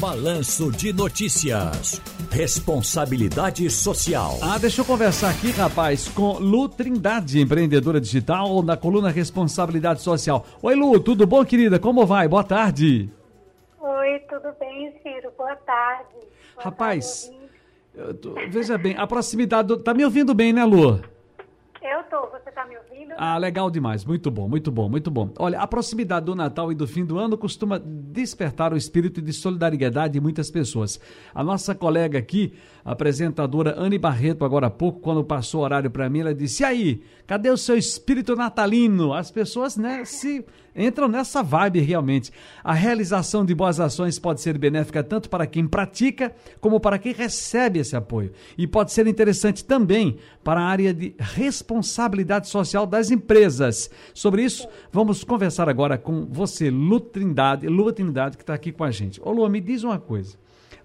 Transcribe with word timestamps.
Balanço 0.00 0.72
de 0.72 0.94
Notícias. 0.94 2.00
Responsabilidade 2.30 3.68
Social. 3.68 4.38
Ah, 4.42 4.56
deixa 4.56 4.80
eu 4.80 4.84
conversar 4.86 5.28
aqui, 5.28 5.50
rapaz, 5.50 6.08
com 6.08 6.38
Lu 6.38 6.70
Trindade, 6.70 7.38
empreendedora 7.38 8.00
digital, 8.00 8.62
na 8.62 8.78
coluna 8.78 9.10
Responsabilidade 9.10 10.00
Social. 10.00 10.46
Oi, 10.62 10.74
Lu, 10.74 10.98
tudo 11.00 11.26
bom, 11.26 11.44
querida? 11.44 11.78
Como 11.78 12.06
vai? 12.06 12.26
Boa 12.26 12.42
tarde. 12.42 13.12
Oi, 13.78 14.18
tudo 14.20 14.50
bem, 14.58 14.90
Ciro? 15.02 15.30
Boa 15.36 15.54
tarde. 15.56 16.14
Boa 16.54 16.64
rapaz, 16.64 17.30
tarde, 17.94 18.18
tô, 18.22 18.32
veja 18.48 18.78
bem, 18.78 18.96
a 18.96 19.06
proximidade. 19.06 19.68
Do, 19.68 19.76
tá 19.76 19.92
me 19.92 20.02
ouvindo 20.02 20.34
bem, 20.34 20.50
né, 20.50 20.64
Lu? 20.64 20.98
Eu 21.82 22.02
tô, 22.04 22.26
você 22.30 22.48
está 22.48 22.64
me 22.64 22.74
ouvindo? 22.78 22.90
Ah, 23.16 23.36
legal 23.38 23.70
demais. 23.70 24.04
Muito 24.04 24.30
bom, 24.30 24.48
muito 24.48 24.70
bom, 24.70 24.88
muito 24.88 25.10
bom. 25.10 25.30
Olha, 25.38 25.60
a 25.60 25.66
proximidade 25.66 26.26
do 26.26 26.34
Natal 26.34 26.72
e 26.72 26.74
do 26.74 26.86
fim 26.86 27.04
do 27.04 27.18
ano 27.18 27.36
costuma 27.36 27.78
despertar 27.78 28.72
o 28.72 28.76
espírito 28.76 29.20
de 29.20 29.32
solidariedade 29.32 30.14
de 30.14 30.20
muitas 30.20 30.50
pessoas. 30.50 31.00
A 31.34 31.44
nossa 31.44 31.74
colega 31.74 32.18
aqui, 32.18 32.52
a 32.84 32.92
apresentadora 32.92 33.74
Anne 33.78 33.98
Barreto, 33.98 34.44
agora 34.44 34.68
há 34.68 34.70
pouco, 34.70 35.00
quando 35.00 35.24
passou 35.24 35.60
o 35.60 35.64
horário 35.64 35.90
para 35.90 36.08
mim, 36.08 36.20
ela 36.20 36.34
disse: 36.34 36.62
"E 36.62 36.66
aí, 36.66 37.02
cadê 37.26 37.50
o 37.50 37.56
seu 37.56 37.76
espírito 37.76 38.34
natalino?" 38.34 39.12
As 39.12 39.30
pessoas, 39.30 39.76
né, 39.76 40.04
se 40.04 40.44
entram 40.74 41.08
nessa 41.08 41.42
vibe 41.42 41.80
realmente. 41.80 42.32
A 42.62 42.72
realização 42.72 43.44
de 43.44 43.54
boas 43.54 43.80
ações 43.80 44.18
pode 44.18 44.40
ser 44.40 44.58
benéfica 44.58 45.02
tanto 45.02 45.28
para 45.28 45.46
quem 45.46 45.66
pratica 45.66 46.34
como 46.60 46.80
para 46.80 46.98
quem 46.98 47.12
recebe 47.12 47.78
esse 47.78 47.96
apoio. 47.96 48.32
E 48.56 48.66
pode 48.66 48.92
ser 48.92 49.06
interessante 49.06 49.64
também 49.64 50.18
para 50.42 50.60
a 50.60 50.64
área 50.64 50.94
de 50.94 51.14
responsabilidade 51.18 52.48
social 52.48 52.86
das 52.86 53.10
empresas. 53.10 53.90
Sobre 54.14 54.42
isso, 54.42 54.68
vamos 54.92 55.24
conversar 55.24 55.68
agora 55.68 55.98
com 55.98 56.26
você, 56.26 56.70
Lu 56.70 57.00
Trindade, 57.00 57.68
Lua 57.68 57.92
Trindade, 57.92 58.36
que 58.36 58.42
está 58.42 58.54
aqui 58.54 58.72
com 58.72 58.84
a 58.84 58.90
gente. 58.90 59.20
Ô 59.22 59.32
Lua, 59.32 59.48
me 59.48 59.60
diz 59.60 59.82
uma 59.82 59.98
coisa. 59.98 60.38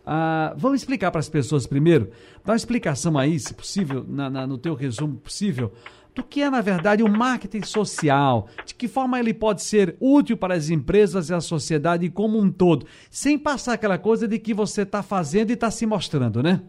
Ah, 0.05 0.53
vamos 0.55 0.81
explicar 0.81 1.09
para 1.09 1.19
as 1.19 1.29
pessoas 1.29 1.65
primeiro, 1.65 2.11
dá 2.43 2.53
uma 2.53 2.57
explicação 2.57 3.17
aí, 3.17 3.39
se 3.39 3.53
possível, 3.53 4.05
na, 4.07 4.29
na, 4.29 4.45
no 4.45 4.55
teu 4.55 4.75
resumo 4.75 5.17
possível, 5.17 5.73
do 6.15 6.23
que 6.23 6.41
é, 6.41 6.49
na 6.49 6.61
verdade, 6.61 7.03
o 7.03 7.09
marketing 7.09 7.63
social, 7.63 8.47
de 8.65 8.73
que 8.73 8.87
forma 8.87 9.19
ele 9.19 9.33
pode 9.33 9.61
ser 9.61 9.97
útil 9.99 10.37
para 10.37 10.53
as 10.53 10.69
empresas 10.69 11.29
e 11.29 11.33
a 11.33 11.41
sociedade 11.41 12.09
como 12.09 12.39
um 12.39 12.49
todo, 12.49 12.87
sem 13.11 13.37
passar 13.37 13.73
aquela 13.73 13.99
coisa 13.99 14.25
de 14.25 14.39
que 14.39 14.53
você 14.53 14.83
está 14.83 15.03
fazendo 15.03 15.49
e 15.49 15.53
está 15.53 15.69
se 15.69 15.85
mostrando, 15.85 16.41
né? 16.41 16.61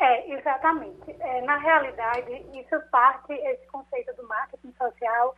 É, 0.00 0.34
exatamente. 0.34 1.14
É, 1.20 1.40
na 1.42 1.56
realidade, 1.56 2.44
isso 2.52 2.76
parte, 2.90 3.32
esse 3.32 3.64
conceito 3.68 4.12
do 4.16 4.26
marketing 4.26 4.72
social, 4.76 5.36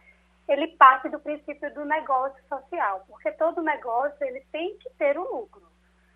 ele 0.49 0.69
parte 0.79 1.09
do 1.11 1.21
princípio 1.21 1.73
do 1.75 1.85
negócio 1.85 2.43
social, 2.49 3.05
porque 3.07 3.31
todo 3.33 3.63
negócio 3.63 4.17
ele 4.23 4.41
tem 4.51 4.79
que 4.79 4.89
ter 4.99 5.19
um 5.19 5.23
lucro. 5.25 5.63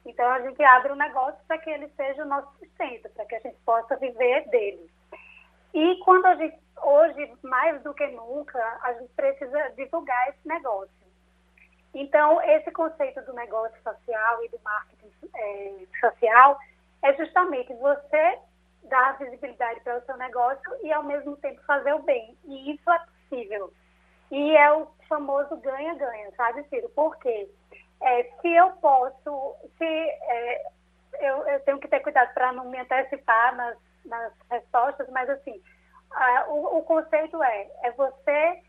Então, 0.07 0.27
a 0.27 0.41
gente 0.41 0.63
abre 0.63 0.91
um 0.93 0.97
negócio 0.97 1.39
para 1.47 1.59
que 1.59 1.69
ele 1.69 1.89
seja 1.95 2.25
o 2.25 2.29
nosso 2.29 2.49
sustento, 2.59 3.11
para 3.11 3.27
que 3.27 3.35
a 3.35 3.41
gente 3.41 3.59
possa 3.67 3.97
viver 3.97 4.49
dele. 4.49 4.91
E 5.75 5.97
quando 6.05 6.27
a 6.27 6.35
gente, 6.35 6.59
hoje, 6.83 7.33
mais 7.43 7.83
do 7.83 7.95
que 7.95 8.07
nunca, 8.09 8.79
a 8.83 8.93
gente 8.95 9.13
precisa 9.15 9.71
divulgar 9.77 10.29
esse 10.29 10.47
negócio. 10.47 10.91
Então, 11.95 12.41
esse 12.43 12.71
conceito 12.71 13.21
do 13.23 13.33
negócio 13.33 13.77
social 13.83 14.45
e 14.45 14.49
do 14.49 14.61
marketing 14.63 15.11
é, 15.35 15.87
social 16.01 16.59
é 17.03 17.15
justamente 17.15 17.73
você 17.75 18.39
dar 18.85 19.19
visibilidade 19.19 19.81
para 19.81 19.99
o 19.99 20.03
seu 20.03 20.17
negócio 20.17 20.77
e, 20.83 20.93
ao 20.93 21.03
mesmo 21.03 21.37
tempo, 21.39 21.63
fazer 21.65 21.93
o 21.95 22.03
bem. 22.03 22.37
E 22.45 22.75
isso 22.75 22.91
é 22.91 22.99
possível. 22.99 23.73
E 24.31 24.57
é 24.57 24.73
o 24.73 24.87
famoso 25.09 25.57
ganha-ganha, 25.57 26.31
sabe, 26.37 26.65
Ciro? 26.69 26.89
Por 26.91 27.17
quê? 27.19 27.49
É, 28.01 28.23
se 28.41 28.49
eu 28.49 28.71
posso, 28.81 29.57
se 29.77 29.85
é, 29.85 30.63
eu, 31.21 31.47
eu, 31.49 31.61
tenho 31.61 31.79
que 31.81 31.89
ter 31.89 32.01
cuidado 32.01 32.33
para 32.33 32.53
não 32.53 32.65
me 32.67 32.79
antecipar 32.79 33.55
nas 33.57 33.77
nas 34.11 34.33
respostas, 34.51 35.09
mas 35.11 35.31
assim, 35.31 35.63
o, 36.49 36.79
o, 36.79 36.83
conceito 36.83 37.43
é, 37.43 37.71
é 37.85 37.93
você 37.93 38.63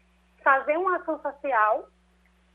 fazer 0.43 0.77
uma 0.77 0.97
ação 0.97 1.19
social 1.21 1.87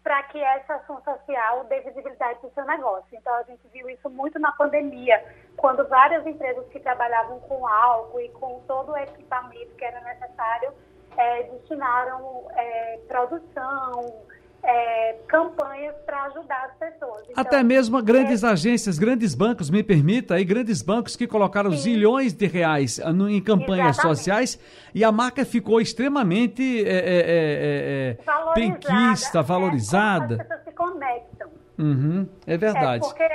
para 0.03 0.23
que 0.25 0.41
essa 0.41 0.77
ação 0.77 1.03
social 1.03 1.65
dê 1.65 1.81
visibilidade 1.81 2.39
para 2.39 2.49
o 2.49 2.55
seu 2.55 2.65
negócio. 2.65 3.09
Então, 3.13 3.35
a 3.35 3.43
gente 3.43 3.67
viu 3.73 3.91
isso 3.91 4.09
muito 4.09 4.39
na 4.39 4.53
pandemia, 4.53 5.21
quando 5.57 5.87
várias 5.89 6.25
empresas 6.25 6.65
que 6.69 6.79
trabalhavam 6.79 7.41
com 7.41 7.67
álcool 7.67 8.21
e 8.21 8.29
com 8.29 8.63
todo 8.69 8.93
o 8.93 8.97
equipamento 8.97 9.75
que 9.75 9.85
era 9.85 10.01
necessário 10.03 10.73
é, 11.17 11.43
destinaram 11.45 12.47
é, 12.55 13.01
produção, 13.09 14.27
é, 14.63 15.13
campanhas 15.29 15.95
para 16.05 16.25
ajudar 16.25 16.65
as 16.65 16.77
pessoas. 16.77 17.23
Então, 17.29 17.35
Até 17.37 17.63
mesmo 17.63 18.03
grandes 18.03 18.43
é... 18.43 18.49
agências, 18.49 18.99
grandes 18.99 19.35
bancos, 19.35 19.71
me 19.71 19.83
permita, 19.83 20.35
aí 20.35 20.45
grandes 20.45 20.83
bancos 20.83 21.15
que 21.15 21.27
colocaram 21.27 21.71
Sim. 21.73 21.79
zilhões 21.79 22.33
de 22.33 22.47
reais 22.47 23.01
ah, 23.01 23.11
em 23.11 23.41
campanhas 23.41 23.97
Exatamente. 23.97 24.19
sociais 24.19 24.61
e 24.95 25.05
a 25.05 25.13
marca 25.13 25.45
ficou 25.45 25.81
extremamente 25.81 26.85
é, 26.85 26.91
é, 26.91 26.99
é, 26.99 28.19
é 28.19 28.25
valorizada, 28.25 28.55
penquista, 28.55 29.43
valorizada. 29.43 30.35
as 30.35 30.43
pessoas 30.43 30.65
se 30.65 30.73
conectam. 30.73 31.51
Uhum, 31.79 32.29
é 32.47 32.57
verdade. 32.57 33.07
porque, 33.07 33.29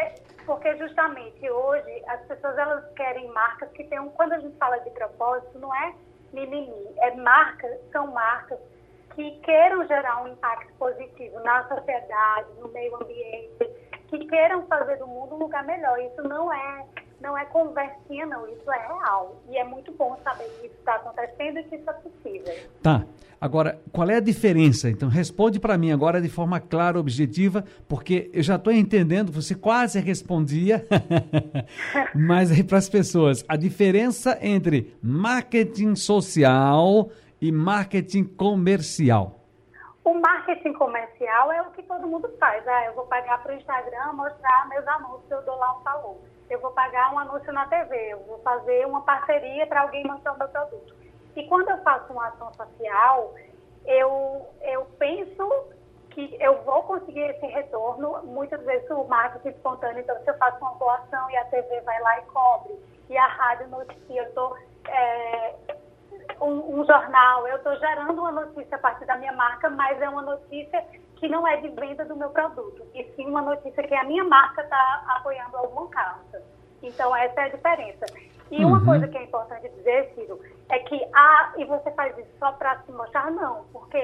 porque 0.45 0.75
justamente 0.77 1.49
hoje 1.49 2.03
as 2.07 2.21
pessoas 2.21 2.57
elas 2.57 2.83
querem 2.95 3.31
marcas 3.31 3.69
que 3.71 3.83
tenham, 3.83 4.09
quando 4.09 4.33
a 4.33 4.39
gente 4.39 4.57
fala 4.57 4.77
de 4.79 4.89
propósito, 4.89 5.59
não 5.59 5.73
é 5.73 5.93
mimimi, 6.33 6.87
é 6.97 7.15
marcas, 7.15 7.71
são 7.91 8.07
marcas 8.07 8.57
que 9.15 9.31
queiram 9.41 9.85
gerar 9.87 10.23
um 10.23 10.27
impacto 10.27 10.73
positivo 10.73 11.39
na 11.41 11.67
sociedade, 11.67 12.47
no 12.59 12.67
meio 12.69 12.95
ambiente, 12.95 13.69
que 14.07 14.25
queiram 14.27 14.65
fazer 14.67 14.97
do 14.97 15.07
mundo 15.07 15.35
um 15.35 15.39
lugar 15.39 15.65
melhor. 15.65 15.99
Isso 15.99 16.21
não 16.27 16.51
é 16.51 16.85
não 17.21 17.37
é 17.37 17.45
conversinha, 17.45 18.25
não. 18.25 18.47
Isso 18.47 18.69
é 18.71 18.87
real. 18.87 19.41
E 19.47 19.57
é 19.57 19.63
muito 19.63 19.91
bom 19.93 20.17
saber 20.23 20.45
que 20.59 20.67
isso 20.67 20.75
está 20.79 20.95
acontecendo 20.95 21.59
e 21.59 21.63
que 21.63 21.75
isso 21.75 21.89
é 21.89 21.93
possível. 21.93 22.53
Tá. 22.81 23.05
Agora, 23.39 23.79
qual 23.91 24.07
é 24.09 24.17
a 24.17 24.19
diferença? 24.19 24.87
Então, 24.87 25.09
responde 25.09 25.59
para 25.59 25.75
mim 25.75 25.91
agora 25.91 26.21
de 26.21 26.29
forma 26.29 26.59
clara, 26.59 26.99
objetiva, 26.99 27.63
porque 27.87 28.29
eu 28.33 28.43
já 28.43 28.55
estou 28.55 28.71
entendendo, 28.71 29.31
você 29.31 29.55
quase 29.55 29.99
respondia, 29.99 30.85
mas 32.13 32.51
aí 32.51 32.63
para 32.63 32.77
as 32.77 32.87
pessoas, 32.87 33.43
a 33.47 33.55
diferença 33.55 34.37
entre 34.43 34.95
marketing 35.01 35.95
social 35.95 37.09
e 37.41 37.51
marketing 37.51 38.23
comercial? 38.23 39.39
O 40.03 40.13
marketing 40.13 40.73
comercial 40.73 41.51
é 41.51 41.61
o 41.63 41.71
que 41.71 41.81
todo 41.83 42.07
mundo 42.07 42.29
faz. 42.39 42.67
Ah, 42.67 42.85
eu 42.85 42.93
vou 42.93 43.05
pagar 43.05 43.41
para 43.41 43.53
o 43.53 43.55
Instagram 43.55 44.13
mostrar 44.13 44.69
meus 44.69 44.87
anúncios, 44.87 45.31
eu 45.31 45.41
dou 45.43 45.55
lá 45.57 45.77
um 45.77 45.83
valor. 45.83 46.17
Eu 46.49 46.59
vou 46.59 46.71
pagar 46.71 47.13
um 47.13 47.19
anúncio 47.19 47.51
na 47.51 47.65
TV, 47.67 47.95
eu 48.13 48.19
vou 48.25 48.39
fazer 48.39 48.85
uma 48.85 49.01
parceria 49.01 49.65
para 49.67 49.81
alguém 49.81 50.03
mostrar 50.03 50.33
o 50.33 50.37
meu 50.37 50.49
produto. 50.49 50.95
E 51.35 51.47
quando 51.47 51.69
eu 51.69 51.77
faço 51.81 52.11
uma 52.11 52.27
ação 52.27 52.53
social, 52.53 53.33
eu, 53.85 54.47
eu 54.61 54.85
penso 54.99 55.49
que 56.09 56.35
eu 56.39 56.61
vou 56.63 56.83
conseguir 56.83 57.21
esse 57.21 57.45
retorno. 57.45 58.21
Muitas 58.23 58.63
vezes 58.65 58.89
o 58.89 59.05
marketing 59.05 59.49
espontâneo, 59.49 60.01
então 60.01 60.15
se 60.23 60.29
eu 60.29 60.37
faço 60.37 60.57
uma 60.59 60.73
boa 60.73 60.95
ação 60.95 61.29
e 61.31 61.37
a 61.37 61.45
TV 61.45 61.81
vai 61.81 61.99
lá 62.01 62.19
e 62.19 62.21
cobre, 62.23 62.73
e 63.09 63.17
a 63.17 63.27
rádio 63.27 63.67
noticia, 63.69 64.21
eu 64.21 64.27
estou 64.27 64.57
é, 64.87 65.55
um, 66.41 66.79
um 66.79 66.85
jornal, 66.85 67.47
eu 67.47 67.57
estou 67.57 67.75
gerando 67.77 68.19
uma 68.19 68.31
notícia 68.31 68.75
a 68.75 68.79
partir 68.79 69.05
da 69.05 69.15
minha 69.15 69.31
marca, 69.33 69.69
mas 69.69 70.01
é 70.01 70.09
uma 70.09 70.23
notícia 70.23 70.83
que 71.15 71.27
não 71.27 71.47
é 71.47 71.57
de 71.57 71.69
venda 71.69 72.03
do 72.05 72.15
meu 72.15 72.29
produto, 72.29 72.83
e 72.95 73.03
sim 73.15 73.27
uma 73.27 73.41
notícia 73.41 73.83
que 73.83 73.93
a 73.93 74.03
minha 74.03 74.23
marca 74.23 74.61
está 74.61 75.03
apoiando 75.07 75.55
alguma 75.55 75.87
causa. 75.89 76.41
Então, 76.81 77.15
essa 77.15 77.41
é 77.41 77.43
a 77.45 77.49
diferença. 77.49 78.05
E 78.49 78.65
uma 78.65 78.79
uhum. 78.79 78.85
coisa 78.85 79.07
que 79.07 79.17
é 79.17 79.23
importante 79.23 79.69
dizer, 79.69 80.11
Ciro, 80.15 80.41
é 80.69 80.79
que, 80.79 80.99
ah, 81.13 81.53
e 81.57 81.65
você 81.65 81.91
faz 81.91 82.17
isso 82.17 82.31
só 82.39 82.51
para 82.53 82.79
se 82.79 82.91
mostrar? 82.91 83.29
Não, 83.29 83.65
porque 83.71 83.97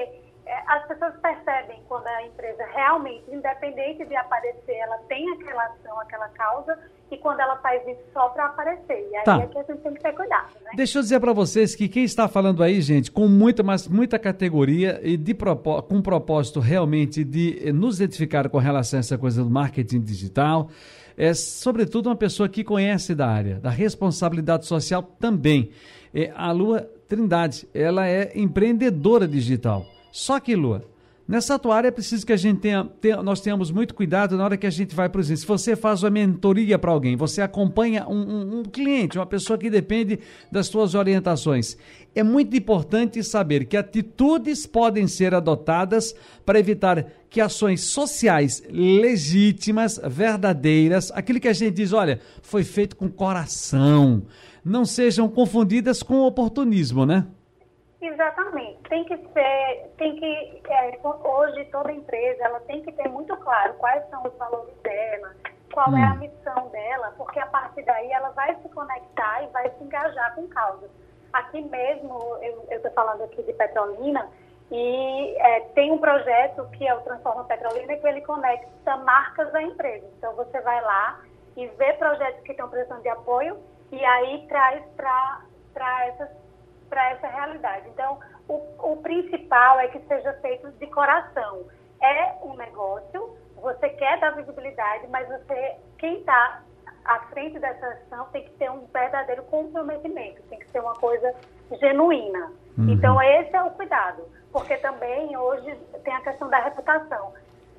é, 0.48 0.62
as 0.66 0.86
pessoas 0.86 1.14
percebem 1.16 1.82
quando 1.88 2.06
a 2.06 2.22
empresa 2.22 2.64
realmente, 2.72 3.30
independente 3.30 4.06
de 4.06 4.16
aparecer, 4.16 4.76
ela 4.76 4.96
tem 5.08 5.30
aquela 5.32 5.64
ação, 5.64 6.00
aquela 6.00 6.28
causa, 6.30 6.78
e 7.10 7.18
quando 7.18 7.40
ela 7.40 7.56
faz 7.56 7.86
isso 7.86 8.02
só 8.12 8.30
para 8.30 8.46
aparecer. 8.46 9.08
E 9.10 9.16
aí 9.16 9.24
tá. 9.24 9.38
é 9.42 9.46
que 9.46 9.58
a 9.58 9.62
gente 9.64 9.82
tem 9.82 9.94
que 9.94 10.02
ter 10.02 10.14
cuidado, 10.14 10.48
né? 10.68 10.76
Deixa 10.76 10.98
eu 10.98 11.02
dizer 11.02 11.20
para 11.20 11.32
vocês 11.32 11.74
que 11.74 11.88
quem 11.88 12.04
está 12.04 12.28
falando 12.28 12.62
aí, 12.62 12.80
gente, 12.80 13.10
com 13.10 13.26
muita, 13.26 13.62
mas 13.62 13.88
muita 13.88 14.18
categoria 14.18 15.00
e 15.02 15.16
de 15.16 15.34
propó 15.34 15.82
com 15.82 16.00
propósito 16.00 16.60
realmente 16.60 17.24
de 17.24 17.72
nos 17.72 18.00
edificar 18.00 18.48
com 18.48 18.58
relação 18.58 18.98
a 18.98 19.00
essa 19.00 19.18
coisa 19.18 19.42
do 19.42 19.50
marketing 19.50 20.00
digital, 20.00 20.68
é 21.16 21.34
sobretudo 21.34 22.08
uma 22.08 22.16
pessoa 22.16 22.48
que 22.48 22.62
conhece 22.62 23.14
da 23.14 23.26
área, 23.28 23.58
da 23.58 23.70
responsabilidade 23.70 24.66
social 24.66 25.02
também. 25.02 25.70
É, 26.14 26.32
a 26.34 26.52
Lua 26.52 26.88
Trindade, 27.08 27.66
ela 27.74 28.06
é 28.06 28.32
empreendedora 28.34 29.26
digital. 29.26 29.84
Só 30.12 30.38
que, 30.38 30.54
Lua, 30.54 30.84
Nessa 31.28 31.58
tua 31.58 31.76
área 31.76 31.88
é 31.88 31.90
preciso 31.90 32.24
que 32.24 32.32
a 32.32 32.38
gente 32.38 32.60
tenha, 32.60 32.84
tenha, 33.02 33.22
nós 33.22 33.42
tenhamos 33.42 33.70
muito 33.70 33.94
cuidado 33.94 34.34
na 34.34 34.44
hora 34.44 34.56
que 34.56 34.66
a 34.66 34.70
gente 34.70 34.94
vai 34.94 35.10
para 35.10 35.20
os 35.20 35.26
Se 35.26 35.46
você 35.46 35.76
faz 35.76 36.02
uma 36.02 36.08
mentoria 36.08 36.78
para 36.78 36.90
alguém, 36.90 37.16
você 37.16 37.42
acompanha 37.42 38.08
um, 38.08 38.16
um, 38.16 38.58
um, 38.60 38.62
cliente, 38.62 39.18
uma 39.18 39.26
pessoa 39.26 39.58
que 39.58 39.68
depende 39.68 40.20
das 40.50 40.68
suas 40.68 40.94
orientações. 40.94 41.76
É 42.14 42.22
muito 42.22 42.56
importante 42.56 43.22
saber 43.22 43.66
que 43.66 43.76
atitudes 43.76 44.64
podem 44.66 45.06
ser 45.06 45.34
adotadas 45.34 46.14
para 46.46 46.58
evitar 46.58 47.06
que 47.28 47.42
ações 47.42 47.82
sociais 47.82 48.62
legítimas, 48.70 50.00
verdadeiras, 50.02 51.12
aquilo 51.14 51.40
que 51.40 51.48
a 51.48 51.52
gente 51.52 51.74
diz, 51.74 51.92
olha, 51.92 52.20
foi 52.40 52.64
feito 52.64 52.96
com 52.96 53.06
coração, 53.06 54.22
não 54.64 54.86
sejam 54.86 55.28
confundidas 55.28 56.02
com 56.02 56.22
oportunismo, 56.22 57.04
né? 57.04 57.26
Exatamente. 58.08 58.80
Tem 58.88 59.04
que 59.04 59.16
ser, 59.16 59.90
tem 59.98 60.16
que, 60.16 60.62
é, 60.68 60.98
hoje 61.04 61.64
toda 61.66 61.92
empresa, 61.92 62.44
ela 62.44 62.60
tem 62.60 62.82
que 62.82 62.92
ter 62.92 63.08
muito 63.08 63.36
claro 63.36 63.74
quais 63.74 64.08
são 64.08 64.22
os 64.26 64.34
valores 64.36 64.74
dela, 64.82 65.34
qual 65.72 65.90
hum. 65.90 65.98
é 65.98 66.04
a 66.04 66.12
hum. 66.12 66.18
missão 66.18 66.68
dela, 66.68 67.14
porque 67.16 67.38
a 67.38 67.46
partir 67.46 67.82
daí 67.84 68.10
ela 68.10 68.30
vai 68.30 68.54
se 68.62 68.68
conectar 68.70 69.42
e 69.42 69.46
vai 69.48 69.70
se 69.70 69.84
engajar 69.84 70.34
com 70.34 70.48
causas. 70.48 70.90
Aqui 71.32 71.60
mesmo, 71.60 72.38
eu 72.40 72.64
estou 72.70 72.90
falando 72.92 73.24
aqui 73.24 73.42
de 73.42 73.52
Petrolina, 73.52 74.28
e 74.70 75.34
é, 75.38 75.60
tem 75.74 75.90
um 75.90 75.98
projeto 75.98 76.68
que 76.72 76.86
é 76.86 76.94
o 76.94 77.00
Transforma 77.00 77.44
Petrolina, 77.44 77.96
que 77.96 78.06
ele 78.06 78.20
conecta 78.22 78.96
marcas 78.98 79.54
a 79.54 79.62
empresas. 79.62 80.08
Então, 80.18 80.34
você 80.34 80.60
vai 80.60 80.80
lá 80.82 81.20
e 81.56 81.66
vê 81.68 81.92
projetos 81.94 82.42
que 82.42 82.52
estão 82.52 82.68
precisando 82.68 83.02
de 83.02 83.08
apoio 83.08 83.58
e 83.90 84.04
aí 84.04 84.46
traz 84.46 84.84
para 84.94 86.06
essas 86.06 86.28
para 86.88 87.10
essa 87.10 87.26
realidade. 87.26 87.88
Então, 87.88 88.18
o, 88.48 88.92
o 88.92 88.96
principal 88.98 89.78
é 89.80 89.88
que 89.88 90.00
seja 90.06 90.32
feito 90.34 90.70
de 90.72 90.86
coração. 90.88 91.66
É 92.00 92.34
um 92.42 92.54
negócio, 92.54 93.36
você 93.56 93.88
quer 93.90 94.18
dar 94.20 94.30
visibilidade, 94.30 95.06
mas 95.08 95.28
você, 95.28 95.76
quem 95.98 96.20
está 96.20 96.62
à 97.04 97.20
frente 97.30 97.58
dessa 97.58 97.86
ação 97.86 98.26
tem 98.32 98.44
que 98.44 98.50
ter 98.52 98.70
um 98.70 98.86
verdadeiro 98.92 99.42
comprometimento, 99.44 100.42
tem 100.42 100.58
que 100.58 100.70
ser 100.70 100.80
uma 100.80 100.94
coisa 100.94 101.34
genuína. 101.80 102.52
Uhum. 102.76 102.90
Então, 102.90 103.20
esse 103.20 103.54
é 103.54 103.62
o 103.62 103.70
cuidado, 103.70 104.28
porque 104.52 104.76
também 104.78 105.36
hoje 105.36 105.74
tem 106.04 106.14
a 106.14 106.20
questão 106.20 106.48
da 106.48 106.58
reputação. 106.58 107.32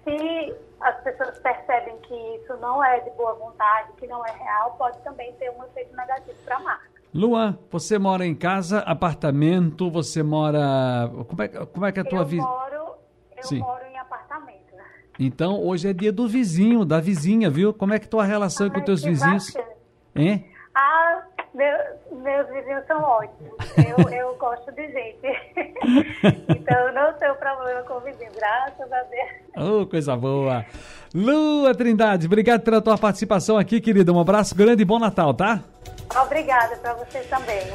Se 0.04 0.56
as 0.82 1.00
pessoas 1.02 1.38
percebem 1.40 1.98
que 2.00 2.16
isso 2.38 2.56
não 2.58 2.84
é 2.84 3.00
de 3.02 3.10
boa 3.12 3.34
vontade, 3.34 3.94
que 3.94 4.08
não 4.08 4.26
é 4.26 4.32
real, 4.32 4.76
pode 4.78 4.98
também 5.00 5.34
ter 5.34 5.52
um 5.52 5.64
efeito 5.66 5.96
negativo 5.96 6.38
para 6.44 6.56
a 6.56 6.60
marca. 6.60 6.89
Luan, 7.14 7.58
você 7.72 7.98
mora 7.98 8.26
em 8.26 8.36
casa, 8.36 8.80
apartamento, 8.80 9.90
você 9.90 10.22
mora. 10.22 11.10
Como 11.28 11.42
é, 11.42 11.48
como 11.48 11.86
é 11.86 11.92
que 11.92 12.00
é 12.00 12.02
a 12.02 12.06
tua 12.06 12.24
vida? 12.24 12.46
Eu 13.36 13.44
Sim. 13.44 13.60
moro 13.60 13.84
em 13.92 13.98
apartamento. 13.98 14.60
Então, 15.20 15.60
hoje 15.62 15.90
é 15.90 15.94
dia 15.94 16.12
do 16.12 16.28
vizinho, 16.28 16.86
da 16.86 17.00
vizinha, 17.00 17.50
viu? 17.50 17.74
Como 17.74 17.94
é 17.94 18.00
que 18.00 18.06
é 18.06 18.08
a 18.08 18.12
tua 18.12 18.26
relação 18.26 18.68
Ai, 18.68 18.74
com 18.74 18.82
teus 18.82 19.04
vizinhos? 19.04 19.54
Hein? 20.16 20.46
Ah, 20.76 21.24
meu, 21.54 21.78
meus 22.22 22.48
vizinhos 22.50 22.86
são 22.86 23.02
ótimos. 23.02 23.54
Eu, 23.78 24.10
eu 24.14 24.36
gosto 24.38 24.72
de 24.72 24.88
gente. 24.88 25.28
então, 26.50 26.94
não 26.94 27.14
tenho 27.14 27.36
problema 27.36 27.82
com 27.84 28.00
vizinhos, 28.02 28.36
graças 28.36 28.92
a 28.92 29.04
Deus. 29.04 29.82
Oh, 29.82 29.88
coisa 29.88 30.16
boa. 30.16 30.66
Lua 31.14 31.74
Trindade, 31.74 32.28
obrigado 32.28 32.62
pela 32.62 32.82
tua 32.82 32.98
participação 32.98 33.58
aqui, 33.58 33.82
querida. 33.82 34.14
Um 34.14 34.20
abraço 34.20 34.54
grande 34.56 34.84
e 34.84 34.86
bom 34.86 35.00
Natal, 35.00 35.34
tá? 35.34 35.64
Obrigada 36.16 36.76
para 36.78 36.94
vocês 36.94 37.28
também. 37.28 37.68